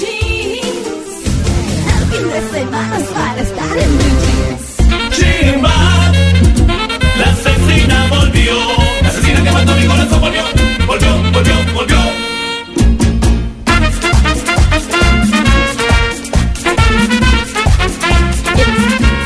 jeans. 0.00 1.12
El 1.94 2.02
fin 2.10 2.26
de 2.34 2.40
semana 2.58 2.96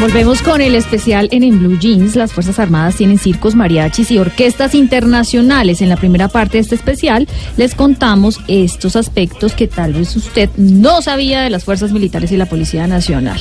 Volvemos 0.06 0.40
con 0.40 0.60
el 0.60 0.76
especial 0.76 1.28
en 1.32 1.58
Blue 1.58 1.80
Jeans. 1.80 2.14
Las 2.14 2.32
Fuerzas 2.32 2.60
Armadas 2.60 2.94
tienen 2.94 3.18
circos, 3.18 3.56
mariachis 3.56 4.12
y 4.12 4.18
orquestas 4.18 4.76
internacionales. 4.76 5.82
En 5.82 5.88
la 5.88 5.96
primera 5.96 6.28
parte 6.28 6.58
de 6.58 6.60
este 6.60 6.76
especial 6.76 7.26
les 7.56 7.74
contamos 7.74 8.38
estos 8.46 8.94
aspectos 8.94 9.54
que 9.54 9.66
tal 9.66 9.94
vez 9.94 10.14
usted 10.14 10.48
no 10.56 11.02
sabía 11.02 11.40
de 11.40 11.50
las 11.50 11.64
Fuerzas 11.64 11.90
Militares 11.90 12.30
y 12.30 12.36
la 12.36 12.46
Policía 12.46 12.86
Nacional. 12.86 13.40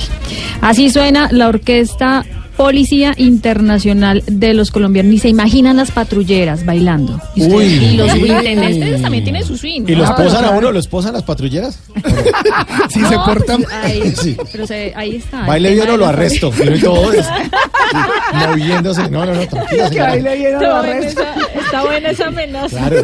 Así 0.60 0.90
suena 0.90 1.30
la 1.32 1.50
orquesta 1.50 2.26
Policía 2.58 3.14
Internacional 3.18 4.24
de 4.28 4.54
los 4.54 4.72
Colombianos. 4.72 5.12
Ni 5.12 5.20
se 5.20 5.30
imaginan 5.30 5.78
las 5.78 5.92
patrulleras 5.92 6.66
bailando. 6.66 7.20
Y, 7.36 7.42
ustedes- 7.44 7.54
Uy. 7.54 7.66
y 7.86 7.98
los 7.98 8.16
intendentes 8.16 9.02
también 9.02 9.24
tienen 9.24 9.44
su 9.46 9.58
swing. 9.58 9.84
¿Y 9.88 9.96
los 9.96 10.10
posan 10.12 10.46
a 10.46 10.52
uno? 10.52 10.72
¿Los 10.72 10.88
posan 10.88 11.14
las 11.14 11.24
patrulleras? 11.24 11.80
Si 12.90 13.04
se 13.04 13.16
portan. 13.18 13.64
pues, 13.64 13.74
ahí, 13.74 14.14
Sí. 14.22 14.38
pero 14.52 14.66
se- 14.68 14.94
ahí 14.96 15.16
está. 15.18 15.46
Baile 15.46 15.74
bien 15.74 15.90
o 15.90 15.98
lo 15.98 16.06
arresto. 16.06 16.52
Pero 16.58 16.76
y 16.76 16.80
todo 16.82 17.12
es- 17.14 17.26
sí, 17.26 17.98
moviéndose. 18.48 19.10
No, 19.10 19.26
no, 19.26 19.34
no, 19.34 19.48
tranquila, 19.48 19.90
señora. 19.90 20.16
Está 20.16 20.82
buena, 20.82 20.98
esa, 21.00 21.24
está 21.60 21.84
buena 21.84 22.10
esa 22.12 22.28
amenaza. 22.28 22.78
Claro. 22.90 23.04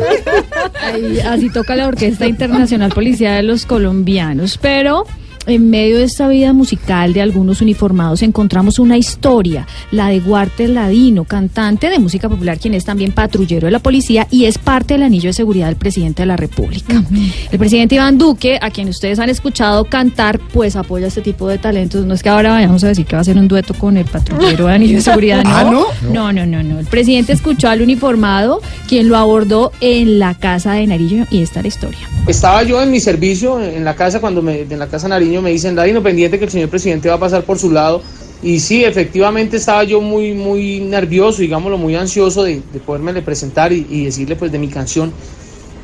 Ahí, 0.81 1.19
así 1.19 1.49
toca 1.49 1.75
la 1.75 1.87
Orquesta 1.87 2.25
Internacional 2.27 2.91
Policía 2.91 3.33
de 3.33 3.43
los 3.43 3.65
Colombianos. 3.65 4.57
Pero 4.61 5.05
en 5.51 5.69
medio 5.69 5.97
de 5.97 6.05
esta 6.05 6.27
vida 6.27 6.53
musical 6.53 7.13
de 7.13 7.21
algunos 7.21 7.61
uniformados 7.61 8.21
encontramos 8.21 8.79
una 8.79 8.97
historia, 8.97 9.67
la 9.91 10.07
de 10.07 10.19
Walter 10.19 10.69
Ladino, 10.69 11.25
cantante 11.25 11.89
de 11.89 11.99
música 11.99 12.29
popular, 12.29 12.57
quien 12.59 12.73
es 12.73 12.85
también 12.85 13.11
patrullero 13.11 13.65
de 13.67 13.71
la 13.71 13.79
policía 13.79 14.27
y 14.31 14.45
es 14.45 14.57
parte 14.57 14.93
del 14.95 15.03
anillo 15.03 15.29
de 15.29 15.33
seguridad 15.33 15.67
del 15.67 15.75
presidente 15.75 16.23
de 16.23 16.25
la 16.25 16.37
República. 16.37 17.03
El 17.51 17.59
presidente 17.59 17.95
Iván 17.95 18.17
Duque, 18.17 18.57
a 18.61 18.71
quien 18.71 18.89
ustedes 18.89 19.19
han 19.19 19.29
escuchado 19.29 19.85
cantar, 19.85 20.39
pues 20.39 20.75
apoya 20.75 21.07
este 21.07 21.21
tipo 21.21 21.47
de 21.47 21.57
talentos. 21.57 22.05
No 22.05 22.13
es 22.13 22.23
que 22.23 22.29
ahora 22.29 22.51
vayamos 22.51 22.83
a 22.83 22.87
decir 22.87 23.05
que 23.05 23.15
va 23.15 23.19
a 23.19 23.21
hacer 23.21 23.37
un 23.37 23.47
dueto 23.47 23.73
con 23.73 23.97
el 23.97 24.05
patrullero 24.05 24.67
de 24.67 24.73
anillo 24.73 24.95
de 24.95 25.01
seguridad. 25.01 25.43
Ah, 25.53 25.65
¿no? 25.69 25.85
No, 26.13 26.31
no, 26.31 26.45
no, 26.45 26.63
no. 26.63 26.79
El 26.79 26.85
presidente 26.85 27.33
escuchó 27.33 27.67
al 27.67 27.81
uniformado, 27.81 28.61
quien 28.87 29.09
lo 29.09 29.17
abordó 29.17 29.73
en 29.81 30.17
la 30.17 30.33
casa 30.33 30.73
de 30.73 30.87
Nariño 30.87 31.27
y 31.29 31.41
esta 31.41 31.59
es 31.59 31.63
la 31.63 31.67
historia. 31.67 31.99
Estaba 32.25 32.63
yo 32.63 32.81
en 32.81 32.89
mi 32.89 33.01
servicio 33.01 33.61
en 33.61 33.83
la 33.83 33.95
casa 33.95 34.21
cuando 34.21 34.41
me, 34.41 34.61
en 34.61 34.79
la 34.79 34.87
casa 34.87 35.09
Nariño 35.09 35.40
me 35.41 35.51
dicen, 35.51 35.75
Ladino, 35.75 36.01
pendiente 36.01 36.37
que 36.39 36.45
el 36.45 36.51
señor 36.51 36.69
presidente 36.69 37.09
va 37.09 37.15
a 37.15 37.19
pasar 37.19 37.43
por 37.43 37.57
su 37.57 37.71
lado. 37.71 38.01
Y 38.43 38.59
sí, 38.59 38.83
efectivamente 38.83 39.57
estaba 39.57 39.83
yo 39.83 40.01
muy, 40.01 40.33
muy 40.33 40.79
nervioso, 40.79 41.41
digámoslo, 41.41 41.77
muy 41.77 41.95
ansioso 41.95 42.43
de, 42.43 42.61
de 42.73 42.79
poderme 42.79 43.13
presentar 43.21 43.71
y, 43.71 44.05
decirle 44.05 44.35
pues 44.35 44.51
de 44.51 44.57
mi 44.57 44.67
canción. 44.67 45.11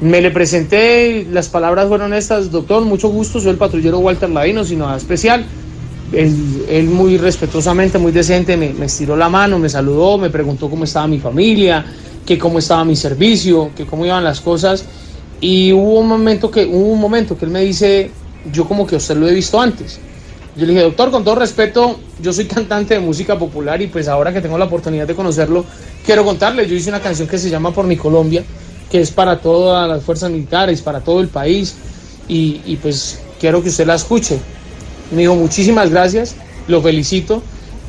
Me 0.02 0.22
le 0.22 0.32
presenté, 0.32 1.28
las 1.32 1.50
palabras 1.50 1.88
fueron 1.88 2.14
estas, 2.14 2.52
doctor, 2.52 2.84
mucho 2.84 3.10
gusto, 3.10 3.40
soy 3.40 3.52
el 3.52 3.58
patrullero 3.58 4.00
Walter 4.00 4.30
Ladino, 4.30 4.64
sin 4.64 4.80
nada 4.80 4.98
especial. 4.98 5.46
Él, 6.14 6.86
muy 6.86 7.18
respetuosamente, 7.18 7.98
muy 7.98 8.12
decente, 8.12 8.58
me, 8.58 8.74
me 8.74 8.86
estiró 8.86 9.16
la 9.18 9.30
mano, 9.30 9.60
me 9.60 9.70
saludó, 9.70 10.18
me 10.18 10.30
preguntó 10.30 10.70
cómo 10.70 10.86
estaba 10.86 11.06
mi 11.08 11.20
familia, 11.20 11.86
que 12.26 12.38
cómo 12.38 12.60
estaba 12.60 12.86
mi 12.86 12.96
servicio, 12.96 13.72
que 13.76 13.86
cómo 13.86 14.06
iban 14.06 14.24
las 14.24 14.42
cosas. 14.42 14.86
Y 15.42 15.72
hubo 15.74 16.00
un 16.00 16.08
momento 16.08 16.50
que, 16.50 16.66
hubo 16.66 16.94
un 16.94 17.00
momento 17.00 17.38
que 17.38 17.46
él 17.46 17.52
me 17.52 17.62
dice, 17.62 18.10
yo 18.52 18.68
como 18.68 18.86
que 18.86 18.96
usted 18.96 19.16
lo 19.18 19.28
he 19.28 19.34
visto 19.34 19.60
antes. 19.60 20.00
Yo 20.56 20.66
le 20.66 20.74
dije, 20.74 20.84
doctor, 20.84 21.12
con 21.12 21.24
todo 21.24 21.36
respeto, 21.36 22.00
yo 22.22 22.34
soy 22.34 22.46
cantante 22.48 22.96
de 22.96 23.00
música 23.00 23.38
popular 23.38 23.82
y 23.82 23.88
pues 23.88 24.08
ahora 24.08 24.34
que 24.34 24.42
tengo 24.42 24.58
la 24.58 24.66
oportunidad 24.66 25.08
de 25.08 25.16
conocerlo, 25.16 25.66
quiero 26.06 26.26
contarle, 26.26 26.68
yo 26.68 26.76
hice 26.76 26.90
una 26.90 27.00
canción 27.00 27.28
que 27.28 27.38
se 27.38 27.50
llama 27.50 27.72
Por 27.72 27.86
mi 27.86 27.96
Colombia, 27.96 28.44
que 28.90 29.02
es 29.02 29.12
para 29.12 29.40
todas 29.40 29.88
las 29.88 30.04
fuerzas 30.04 30.32
militares, 30.32 30.82
para 30.82 31.02
todo 31.02 31.22
el 31.22 31.28
país, 31.28 31.76
y, 32.28 32.62
y 32.66 32.78
pues 32.78 33.20
quiero 33.40 33.62
que 33.62 33.70
usted 33.70 33.86
la 33.86 33.96
escuche. 33.96 34.40
Me 35.12 35.22
dijo, 35.22 35.36
muchísimas 35.36 35.90
gracias, 35.90 36.36
lo 36.68 36.82
felicito, 36.82 37.44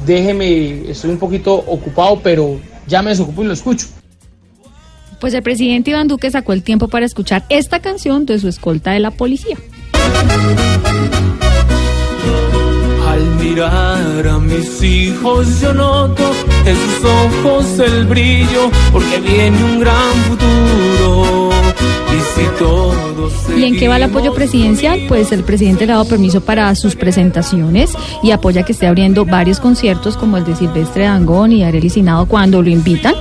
déjeme, 0.07 0.91
estoy 0.91 1.11
un 1.11 1.19
poquito 1.19 1.55
ocupado, 1.55 2.21
pero 2.23 2.61
ya 2.87 3.03
me 3.03 3.11
desocupo 3.11 3.43
y 3.43 3.47
lo 3.47 3.53
escucho. 3.53 3.87
Pues 5.21 5.35
el 5.35 5.43
presidente 5.43 5.91
Iván 5.91 6.07
Duque 6.07 6.31
sacó 6.31 6.53
el 6.53 6.63
tiempo 6.63 6.89
para 6.89 7.05
escuchar 7.05 7.45
esta 7.49 7.81
canción 7.81 8.25
de 8.25 8.39
su 8.39 8.49
escolta 8.49 8.93
de 8.93 9.01
la 9.01 9.11
policía. 9.11 9.57
Al 13.09 13.25
mirar 13.37 14.29
a 14.29 14.39
mis 14.39 14.83
hijos 14.83 15.61
yo 15.61 15.73
noto 15.75 16.23
en 16.65 16.77
sus 16.77 17.05
ojos 17.05 17.79
el 17.79 18.07
brillo 18.07 18.71
porque 18.93 19.19
viene 19.19 19.65
un 19.65 19.81
gran 19.81 20.15
futuro. 20.29 21.51
Y 22.09 22.41
si 22.41 22.47
todos 22.59 22.99
¿Y 23.57 23.65
en 23.65 23.77
qué 23.77 23.89
va 23.89 23.97
el 23.97 24.05
apoyo 24.05 24.33
presidencial? 24.35 25.01
Pues 25.09 25.33
el 25.33 25.43
presidente 25.43 25.85
le 25.85 25.93
ha 25.93 25.97
dado 25.97 26.09
permiso 26.09 26.41
para 26.41 26.73
sus 26.75 26.95
presentaciones 26.95 27.93
y 28.23 28.31
apoya 28.31 28.63
que 28.63 28.73
esté 28.73 28.87
abriendo 28.87 29.25
varios 29.25 29.59
conciertos 29.59 30.17
como 30.17 30.37
el 30.37 30.45
de 30.45 30.55
Silvestre 30.55 31.05
Dangón 31.05 31.53
y 31.53 31.65
Arely 31.65 31.91
Sinado 31.91 32.27
cuando 32.27 32.63
lo 32.63 32.69
invitan. 32.69 33.15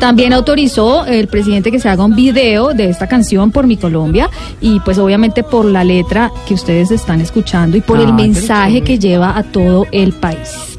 También 0.00 0.32
autorizó 0.32 1.04
el 1.04 1.28
presidente 1.28 1.70
que 1.70 1.78
se 1.78 1.88
haga 1.90 2.04
un 2.06 2.16
video 2.16 2.72
de 2.72 2.88
esta 2.88 3.06
canción 3.06 3.52
por 3.52 3.66
mi 3.66 3.76
Colombia 3.76 4.30
y 4.58 4.80
pues 4.80 4.96
obviamente 4.96 5.42
por 5.42 5.66
la 5.66 5.84
letra 5.84 6.32
que 6.48 6.54
ustedes 6.54 6.90
están 6.90 7.20
escuchando 7.20 7.76
y 7.76 7.82
por 7.82 8.00
el 8.00 8.14
mensaje 8.14 8.80
que 8.80 8.98
lleva 8.98 9.36
a 9.36 9.42
todo 9.42 9.86
el 9.92 10.14
país. 10.14 10.78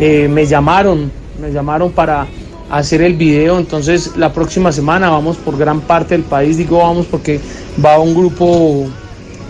eh, 0.00 0.28
me 0.28 0.46
llamaron, 0.46 1.12
me 1.40 1.52
llamaron 1.52 1.90
para 1.92 2.26
hacer 2.70 3.02
el 3.02 3.14
video, 3.14 3.58
entonces 3.58 4.12
la 4.16 4.32
próxima 4.32 4.72
semana 4.72 5.10
vamos 5.10 5.36
por 5.36 5.58
gran 5.58 5.80
parte 5.82 6.14
del 6.14 6.24
país, 6.24 6.56
digo 6.56 6.78
vamos 6.78 7.06
porque 7.06 7.40
va 7.84 7.98
un 7.98 8.14
grupo 8.14 8.86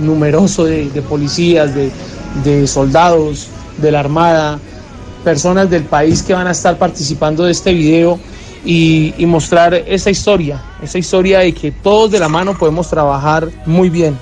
numeroso 0.01 0.65
de, 0.65 0.89
de 0.91 1.03
policías, 1.03 1.73
de, 1.75 1.91
de 2.45 2.67
soldados, 2.67 3.49
de 3.81 3.93
la 3.93 4.01
Armada, 4.01 4.59
personas 5.23 5.71
del 5.71 5.85
país 5.85 6.23
que 6.23 6.35
van 6.35 6.49
a 6.49 6.53
estar 6.53 6.79
participando 6.79 7.45
de 7.45 7.53
este 7.53 7.73
video 7.73 8.19
y, 8.65 9.15
y 9.19 9.27
mostrar 9.27 9.75
esa 9.75 10.11
historia, 10.11 10.61
esa 10.83 10.99
historia 10.99 11.41
de 11.41 11.53
que 11.53 11.71
todos 11.73 12.11
de 12.11 12.19
la 12.19 12.29
mano 12.29 12.57
podemos 12.57 12.89
trabajar 12.91 13.49
muy 13.67 13.91
bien. 13.91 14.17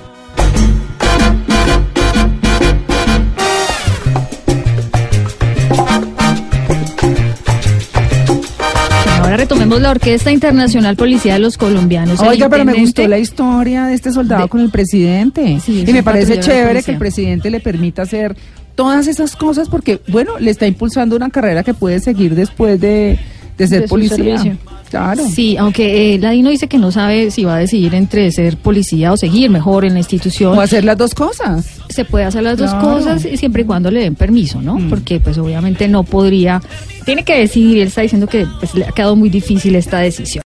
Ahora 9.21 9.37
retomemos 9.37 9.81
la 9.81 9.91
Orquesta 9.91 10.31
Internacional 10.31 10.95
Policía 10.95 11.33
de 11.33 11.39
los 11.39 11.57
Colombianos. 11.57 12.19
Oiga, 12.21 12.47
pero 12.49 12.63
me 12.63 12.73
gustó 12.75 13.07
la 13.07 13.19
historia 13.19 13.85
de 13.85 13.93
este 13.95 14.11
soldado 14.11 14.43
De- 14.43 14.49
con 14.49 14.61
el 14.61 14.69
presidente. 14.69 15.59
Sí, 15.63 15.83
y 15.85 15.91
me 15.93 16.03
parece 16.03 16.39
chévere 16.39 16.81
que 16.83 16.91
el 16.91 16.97
presidente 16.97 17.49
le 17.49 17.59
permita 17.59 18.03
hacer 18.03 18.35
todas 18.75 19.07
esas 19.07 19.35
cosas 19.35 19.69
porque, 19.69 19.99
bueno, 20.07 20.33
le 20.39 20.51
está 20.51 20.65
impulsando 20.67 21.15
una 21.15 21.29
carrera 21.29 21.63
que 21.63 21.73
puede 21.73 21.99
seguir 21.99 22.35
después 22.35 22.79
de, 22.79 23.19
de 23.57 23.67
ser 23.67 23.81
De 23.81 23.87
policía. 23.87 24.57
Claro. 24.89 25.27
Sí, 25.27 25.57
aunque 25.57 26.15
eh, 26.15 26.19
Ladino 26.19 26.49
dice 26.49 26.67
que 26.67 26.77
no 26.77 26.91
sabe 26.91 27.29
si 27.31 27.43
va 27.43 27.55
a 27.55 27.59
decidir 27.59 27.93
entre 27.93 28.31
ser 28.31 28.57
policía 28.57 29.11
o 29.11 29.17
seguir 29.17 29.49
mejor 29.49 29.83
en 29.83 29.93
la 29.93 29.99
institución. 29.99 30.57
O 30.57 30.61
hacer 30.61 30.85
las 30.85 30.97
dos 30.97 31.13
cosas. 31.13 31.65
Se 31.89 32.05
puede 32.05 32.25
hacer 32.25 32.43
las 32.43 32.57
dos 32.57 32.73
cosas 32.75 33.25
y 33.25 33.35
siempre 33.37 33.63
y 33.63 33.65
cuando 33.65 33.91
le 33.91 34.01
den 34.01 34.15
permiso, 34.15 34.61
¿no? 34.61 34.75
Mm. 34.75 34.89
Porque 34.89 35.19
pues 35.19 35.37
obviamente 35.37 35.87
no 35.87 36.03
podría, 36.03 36.61
tiene 37.05 37.23
que 37.23 37.37
decidir, 37.37 37.79
él 37.79 37.87
está 37.87 38.01
diciendo 38.01 38.27
que 38.27 38.47
pues, 38.59 38.75
le 38.75 38.85
ha 38.85 38.91
quedado 38.91 39.15
muy 39.15 39.29
difícil 39.29 39.75
esta 39.75 39.99
decisión. 39.99 40.27